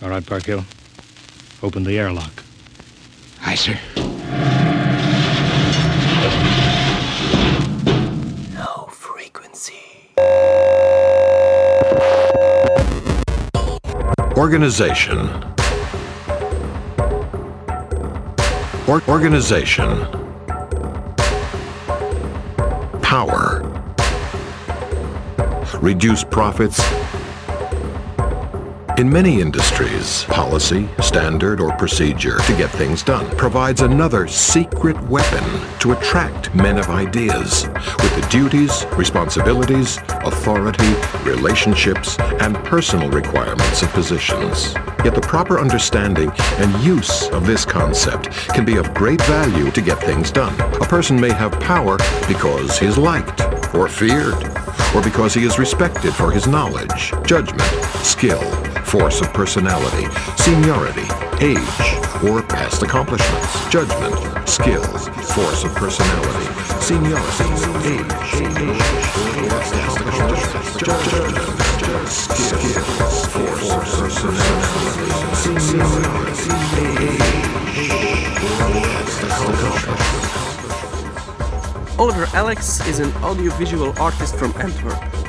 [0.00, 0.64] All right, Parkhill.
[1.60, 2.44] Open the airlock.
[3.44, 3.76] Aye, sir.
[8.54, 9.74] Low frequency.
[14.36, 15.18] Organization.
[18.86, 20.06] Or- organization.
[23.02, 23.64] Power.
[25.80, 26.78] Reduce profits.
[28.98, 35.44] In many industries, policy, standard, or procedure to get things done provides another secret weapon
[35.78, 43.88] to attract men of ideas with the duties, responsibilities, authority, relationships, and personal requirements of
[43.90, 44.74] positions.
[45.04, 49.80] Yet the proper understanding and use of this concept can be of great value to
[49.80, 50.60] get things done.
[50.82, 54.42] A person may have power because he is liked or feared,
[54.92, 57.70] or because he is respected for his knowledge, judgment,
[58.02, 58.42] skill,
[58.88, 61.04] force of personality, seniority,
[61.44, 61.58] age,
[62.24, 64.14] or past accomplishments, judgment,
[64.48, 66.46] skills, force of personality,
[66.80, 67.44] seniority,
[67.84, 68.00] age,
[69.36, 71.36] or past accomplishments, judgment,
[72.08, 72.82] skill,
[73.28, 76.48] force of personality, seniority,
[77.12, 77.20] age,
[78.72, 80.08] past accomplishments.
[81.98, 85.27] Oliver Alex is an audiovisual artist from Antwerp.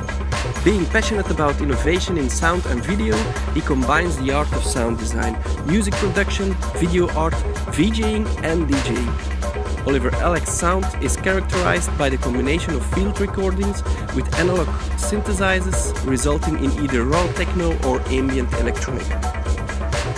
[0.62, 3.16] Being passionate about innovation in sound and video,
[3.54, 7.32] he combines the art of sound design, music production, video art,
[7.72, 9.86] VJing, and DJing.
[9.86, 13.82] Oliver Alex sound is characterized by the combination of field recordings
[14.14, 14.66] with analog
[14.98, 19.06] synthesizers, resulting in either raw techno or ambient electronic.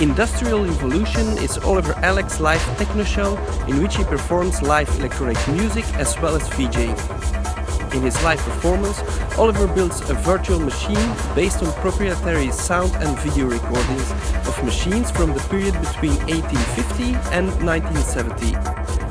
[0.00, 3.36] Industrial Evolution is Oliver Alex live techno show
[3.68, 7.51] in which he performs live electronic music as well as VJing.
[7.94, 9.02] In his live performance,
[9.36, 14.10] Oliver builds a virtual machine based on proprietary sound and video recordings
[14.48, 17.04] of machines from the period between 1850
[17.36, 18.52] and 1970.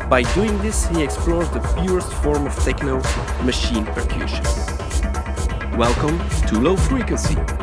[0.10, 3.04] By doing this, he explores the purest form of techno,
[3.44, 4.44] machine percussion.
[5.78, 7.61] Welcome to Low Frequency.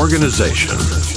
[0.00, 1.09] Organization.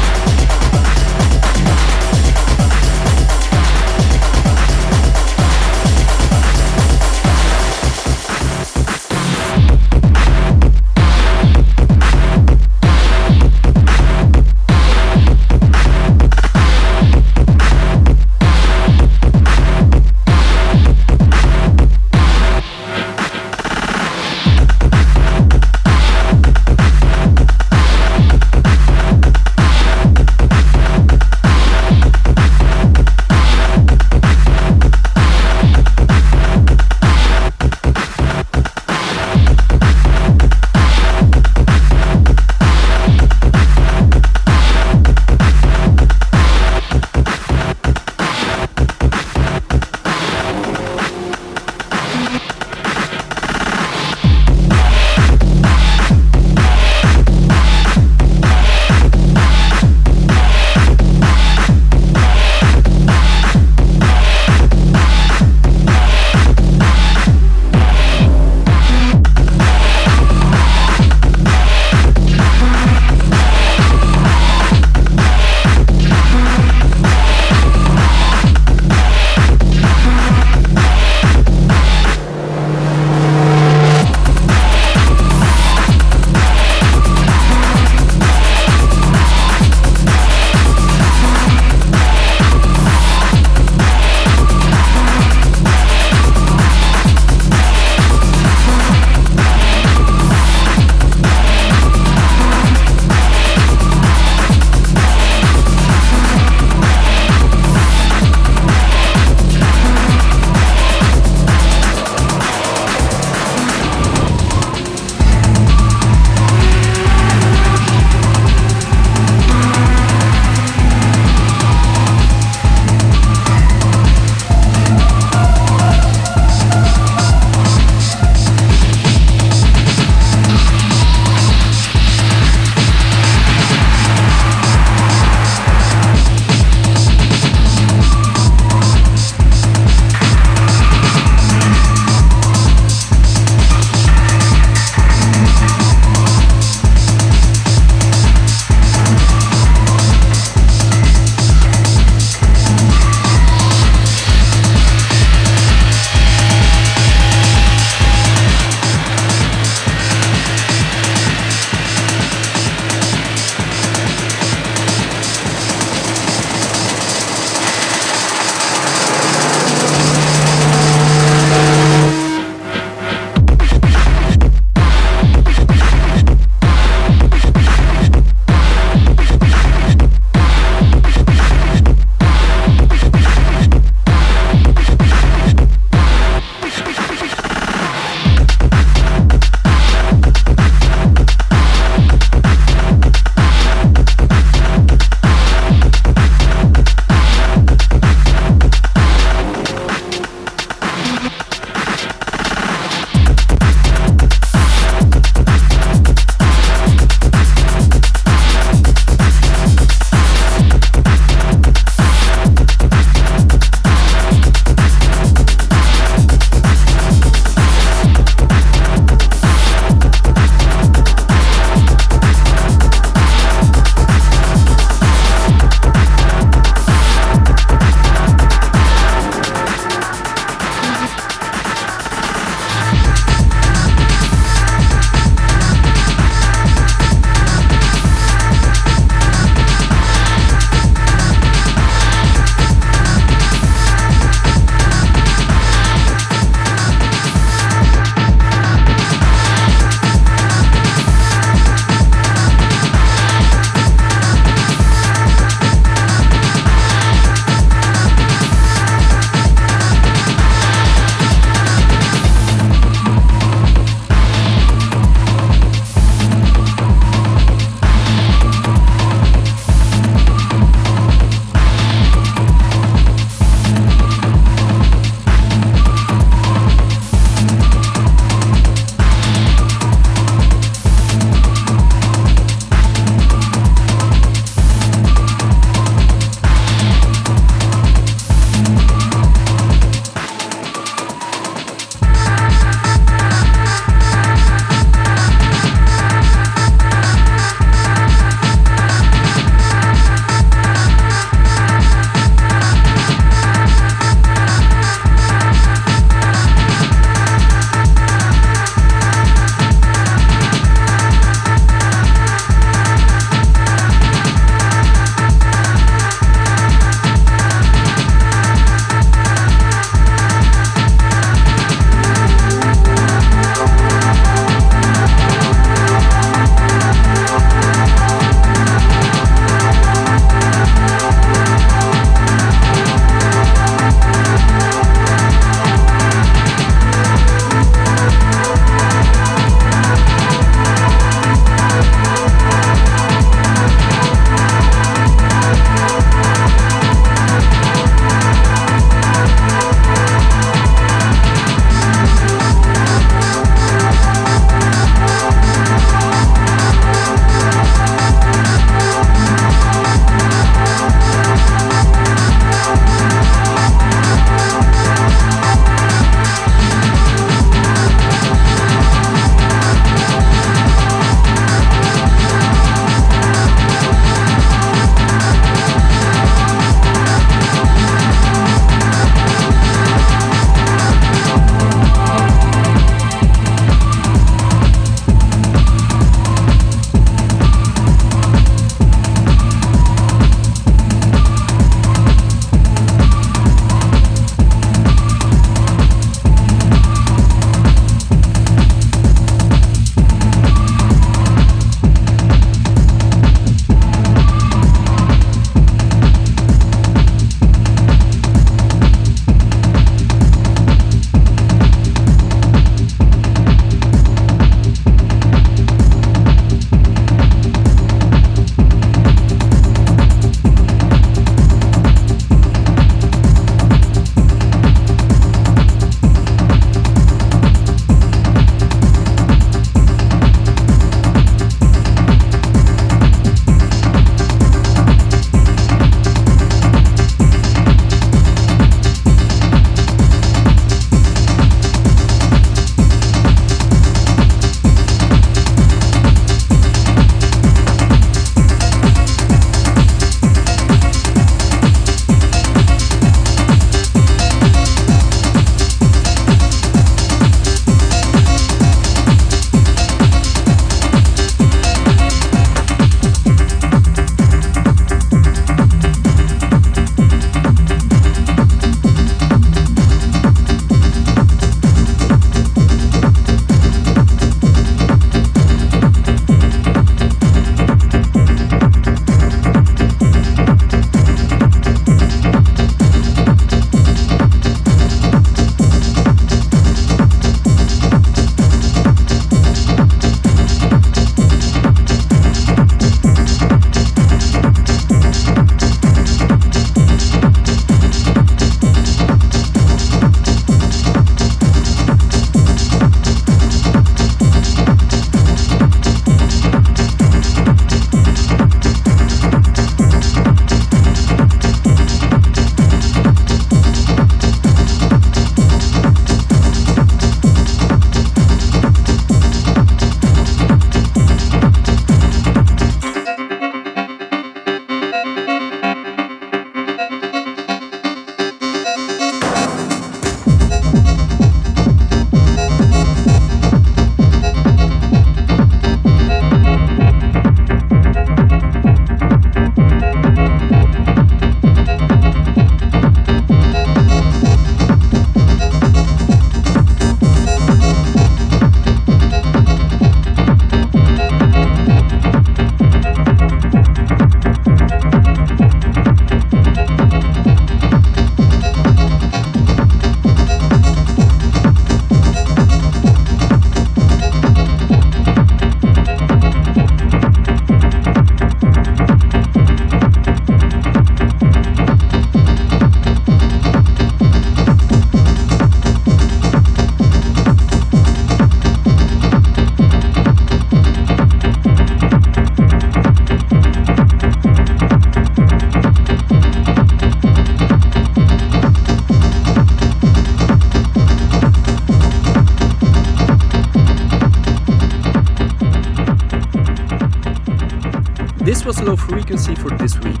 [598.48, 600.00] Was Low Frequency for this week.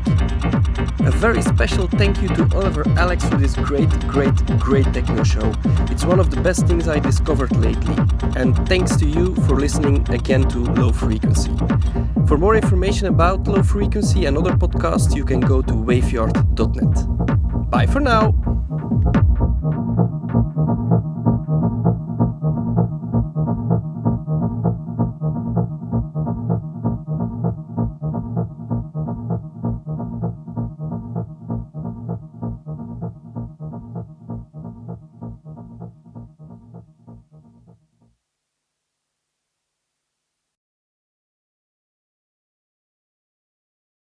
[1.00, 5.52] A very special thank you to Oliver Alex for this great, great, great techno show.
[5.90, 7.94] It's one of the best things I discovered lately.
[8.36, 11.54] And thanks to you for listening again to Low Frequency.
[12.26, 17.70] For more information about Low Frequency and other podcasts, you can go to waveyard.net.
[17.70, 18.34] Bye for now.